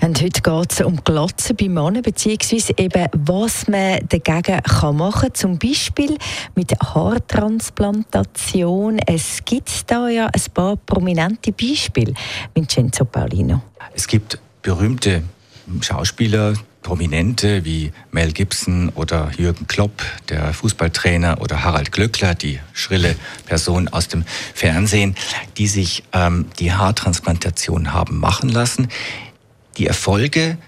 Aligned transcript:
Und 0.00 0.22
heute 0.22 0.40
geht 0.40 0.72
es 0.72 0.80
um 0.80 1.02
Glatzen 1.02 1.56
bei 1.56 1.68
Männern, 1.68 2.02
beziehungsweise 2.02 2.72
eben, 2.76 3.08
was 3.12 3.66
man 3.68 3.98
dagegen 4.08 4.62
kann 4.62 4.96
machen 4.96 5.22
kann. 5.22 5.34
Zum 5.34 5.58
Beispiel 5.58 6.16
mit 6.54 6.72
Haartransplantation. 6.80 9.00
Es 9.06 9.44
gibt 9.44 9.90
da 9.90 10.08
ja 10.08 10.26
ein 10.26 10.42
paar 10.54 10.76
prominente 10.76 11.50
Beispiele. 11.52 12.14
Vincenzo 12.54 13.04
Paulino. 13.04 13.60
Es 13.94 14.06
gibt 14.06 14.38
berühmte 14.62 15.24
Schauspieler, 15.80 16.54
Prominente 16.86 17.64
wie 17.64 17.90
Mel 18.12 18.30
Gibson 18.30 18.90
oder 18.90 19.32
Jürgen 19.36 19.66
Klopp, 19.66 20.04
der 20.28 20.54
Fußballtrainer, 20.54 21.40
oder 21.40 21.64
Harald 21.64 21.90
Glöckler, 21.90 22.36
die 22.36 22.60
schrille 22.74 23.16
Person 23.44 23.88
aus 23.88 24.06
dem 24.06 24.24
Fernsehen, 24.54 25.16
die 25.56 25.66
sich 25.66 26.04
ähm, 26.12 26.46
die 26.60 26.72
Haartransplantation 26.72 27.92
haben 27.92 28.20
machen 28.20 28.50
lassen. 28.50 28.86
Die 29.76 29.86
Erfolge 29.86 30.58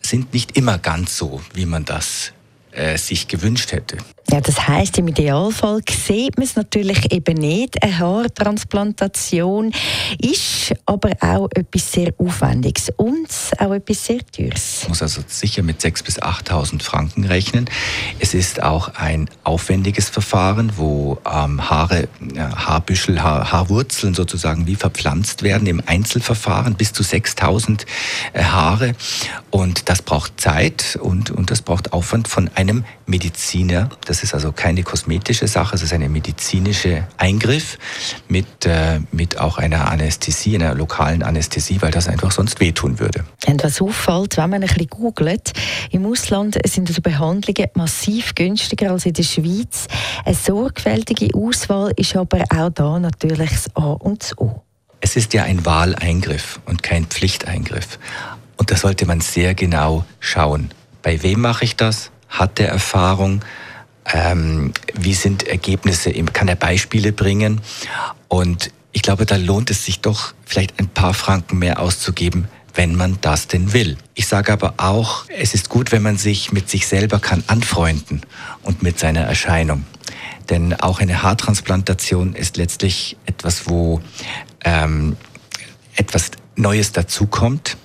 sind 0.00 0.32
nicht 0.32 0.56
immer 0.56 0.78
ganz 0.78 1.16
so, 1.16 1.40
wie 1.54 1.66
man 1.66 1.84
das 1.84 2.32
äh, 2.72 2.98
sich 2.98 3.28
gewünscht 3.28 3.72
hätte. 3.72 3.98
Ja, 4.30 4.42
das 4.42 4.68
heißt, 4.68 4.98
im 4.98 5.08
Idealfall 5.08 5.80
sieht 5.88 6.36
man 6.36 6.44
es 6.44 6.54
natürlich 6.54 7.10
eben 7.12 7.38
nicht. 7.38 7.82
Eine 7.82 7.98
Haartransplantation 7.98 9.72
ist 10.18 10.74
aber 10.84 11.12
auch 11.20 11.48
etwas 11.54 11.90
sehr 11.90 12.12
Aufwendiges 12.18 12.90
und 12.96 13.28
auch 13.58 13.72
etwas 13.72 14.04
sehr 14.04 14.20
Teures. 14.26 14.80
Man 14.82 14.90
muss 14.90 15.00
also 15.00 15.22
sicher 15.26 15.62
mit 15.62 15.80
6.000 15.80 16.04
bis 16.04 16.22
8.000 16.22 16.82
Franken 16.82 17.24
rechnen. 17.24 17.70
Es 18.18 18.34
ist 18.34 18.62
auch 18.62 18.94
ein 18.96 19.30
aufwendiges 19.44 20.10
Verfahren, 20.10 20.72
wo 20.76 21.16
ähm, 21.24 21.70
Haare, 21.70 22.08
Haarbüschel, 22.36 23.22
Haar, 23.22 23.50
Haarwurzeln 23.50 24.12
sozusagen 24.12 24.66
wie 24.66 24.76
verpflanzt 24.76 25.42
werden 25.42 25.66
im 25.66 25.82
Einzelverfahren 25.86 26.74
bis 26.74 26.92
zu 26.92 27.02
6.000 27.02 27.86
äh, 28.34 28.42
Haare. 28.42 28.94
Und 29.50 29.88
das 29.88 30.02
braucht 30.02 30.38
Zeit 30.38 30.98
und, 31.00 31.30
und 31.30 31.50
das 31.50 31.62
braucht 31.62 31.94
Aufwand 31.94 32.28
von 32.28 32.50
einem 32.54 32.84
Mediziner. 33.06 33.88
Das 34.04 34.17
das 34.18 34.24
ist 34.24 34.34
also 34.34 34.50
keine 34.50 34.82
kosmetische 34.82 35.46
Sache, 35.46 35.76
es 35.76 35.82
ist 35.82 35.92
ein 35.92 36.10
medizinischer 36.10 37.06
Eingriff 37.18 37.78
mit, 38.28 38.66
äh, 38.66 38.98
mit 39.12 39.38
auch 39.38 39.58
einer 39.58 39.88
Anästhesie, 39.88 40.56
einer 40.56 40.74
lokalen 40.74 41.22
Anästhesie, 41.22 41.80
weil 41.80 41.92
das 41.92 42.08
einfach 42.08 42.32
sonst 42.32 42.58
wehtun 42.58 42.98
würde. 42.98 43.24
Und 43.46 43.62
was 43.62 43.80
auffällt, 43.80 44.36
wenn 44.36 44.50
man 44.50 44.62
ein 44.62 44.68
bisschen 44.68 44.88
googelt, 44.88 45.52
im 45.92 46.04
Ausland 46.04 46.58
sind 46.66 46.88
also 46.88 47.00
Behandlungen 47.00 47.70
massiv 47.74 48.34
günstiger 48.34 48.90
als 48.90 49.06
in 49.06 49.12
der 49.12 49.22
Schweiz. 49.22 49.86
Eine 50.24 50.34
sorgfältige 50.34 51.28
Auswahl 51.34 51.92
ist 51.94 52.16
aber 52.16 52.42
auch 52.48 52.70
da 52.70 52.98
natürlich 52.98 53.50
das 53.50 53.76
A 53.76 53.92
und 53.92 54.24
das 54.24 54.36
O. 54.36 54.62
Es 55.00 55.14
ist 55.14 55.32
ja 55.32 55.44
ein 55.44 55.64
Wahleingriff 55.64 56.58
und 56.66 56.82
kein 56.82 57.06
Pflichteingriff. 57.06 58.00
Und 58.56 58.72
da 58.72 58.76
sollte 58.76 59.06
man 59.06 59.20
sehr 59.20 59.54
genau 59.54 60.04
schauen. 60.18 60.70
Bei 61.02 61.22
wem 61.22 61.40
mache 61.40 61.64
ich 61.64 61.76
das? 61.76 62.10
Hat 62.28 62.58
der 62.58 62.68
Erfahrung? 62.70 63.42
Ähm, 64.12 64.72
wie 64.94 65.14
sind 65.14 65.46
Ergebnisse, 65.46 66.12
kann 66.12 66.48
er 66.48 66.56
Beispiele 66.56 67.12
bringen. 67.12 67.60
Und 68.28 68.70
ich 68.92 69.02
glaube, 69.02 69.26
da 69.26 69.36
lohnt 69.36 69.70
es 69.70 69.84
sich 69.84 70.00
doch 70.00 70.34
vielleicht 70.44 70.78
ein 70.78 70.88
paar 70.88 71.14
Franken 71.14 71.58
mehr 71.58 71.80
auszugeben, 71.80 72.48
wenn 72.74 72.94
man 72.94 73.18
das 73.20 73.48
denn 73.48 73.72
will. 73.72 73.96
Ich 74.14 74.26
sage 74.26 74.52
aber 74.52 74.74
auch, 74.76 75.24
es 75.28 75.54
ist 75.54 75.68
gut, 75.68 75.92
wenn 75.92 76.02
man 76.02 76.16
sich 76.16 76.52
mit 76.52 76.70
sich 76.70 76.86
selber 76.86 77.18
kann 77.18 77.42
anfreunden 77.46 78.22
und 78.62 78.82
mit 78.82 78.98
seiner 78.98 79.22
Erscheinung. 79.22 79.84
Denn 80.48 80.74
auch 80.74 81.00
eine 81.00 81.22
Haartransplantation 81.22 82.34
ist 82.34 82.56
letztlich 82.56 83.16
etwas, 83.26 83.68
wo 83.68 84.00
ähm, 84.64 85.16
etwas 85.96 86.30
Neues 86.56 86.92
dazukommt. 86.92 87.76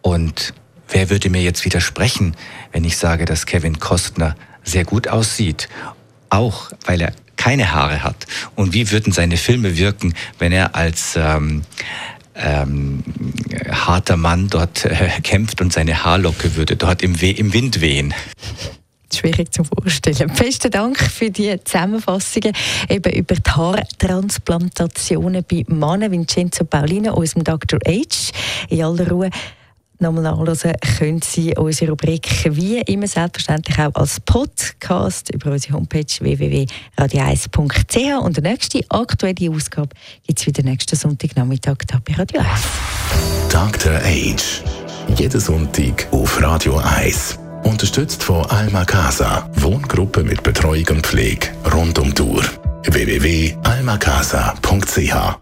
Und 0.00 0.54
wer 0.88 1.10
würde 1.10 1.30
mir 1.30 1.42
jetzt 1.42 1.64
widersprechen, 1.64 2.36
wenn 2.72 2.84
ich 2.84 2.96
sage, 2.96 3.24
dass 3.24 3.46
Kevin 3.46 3.78
Kostner 3.78 4.34
sehr 4.64 4.84
gut 4.84 5.08
aussieht, 5.08 5.68
auch 6.30 6.70
weil 6.84 7.00
er 7.00 7.12
keine 7.36 7.72
Haare 7.72 8.02
hat. 8.02 8.26
Und 8.54 8.72
wie 8.72 8.90
würden 8.90 9.12
seine 9.12 9.36
Filme 9.36 9.76
wirken, 9.76 10.14
wenn 10.38 10.52
er 10.52 10.74
als 10.76 11.14
ähm, 11.16 11.62
ähm, 12.34 13.02
harter 13.70 14.16
Mann 14.16 14.48
dort 14.48 14.84
äh, 14.84 15.08
kämpft 15.22 15.60
und 15.60 15.72
seine 15.72 16.04
Haarlocke 16.04 16.56
würde 16.56 16.76
dort 16.76 17.02
im, 17.02 17.20
We 17.20 17.30
im 17.30 17.52
Wind 17.52 17.80
wehen? 17.80 18.14
schwierig 19.14 19.52
zu 19.52 19.62
vorstellen. 19.64 20.32
Besten 20.38 20.70
Dank 20.70 20.98
für 20.98 21.30
die 21.30 21.62
Zusammenfassungen 21.64 22.52
eben 22.88 23.12
über 23.12 23.34
die 23.34 23.50
Haartransplantationen 23.50 25.44
bei 25.48 25.64
Männern. 25.68 26.10
Vincenzo 26.10 26.64
Paulino, 26.64 27.14
unserem 27.14 27.44
Dr. 27.44 27.78
H. 27.86 28.32
In 28.68 28.82
aller 28.82 29.08
Ruhe 29.08 29.30
nochmal 29.98 30.24
nachlesen 30.24 30.72
können 30.98 31.22
Sie 31.22 31.54
unsere 31.56 31.90
Rubrik 31.90 32.28
wie 32.50 32.78
immer 32.80 33.06
selbstverständlich 33.06 33.78
auch 33.78 33.94
als 33.94 34.20
Podcast 34.20 35.30
über 35.34 35.52
unsere 35.52 35.74
Homepage 35.74 36.06
www.radio1.ch 36.20 38.22
und 38.22 38.36
die 38.36 38.40
nächste 38.40 38.80
aktuelle 38.88 39.50
Ausgabe 39.50 39.90
gibt 40.26 40.40
es 40.40 40.46
wieder 40.46 40.62
nächsten 40.62 40.96
Sonntagnachmittag 40.96 41.76
hier 41.88 42.00
bei 42.04 42.14
Radio 42.14 42.40
1. 42.40 42.48
Dr. 43.50 44.00
Age. 44.04 44.62
Jeden 45.16 45.40
Sonntag 45.40 46.06
auf 46.10 46.40
Radio 46.40 46.78
1. 46.78 47.38
Unterstützt 47.64 48.22
von 48.22 48.46
Alma 48.46 48.84
Casa. 48.84 49.50
Wohngruppe 49.54 50.22
mit 50.24 50.42
Betreuung 50.42 50.86
und 50.90 51.06
Pflege 51.06 51.48
rund 51.72 51.98
um 51.98 52.12
Uhr. 52.18 52.44
www.almacasa.ch 52.84 55.41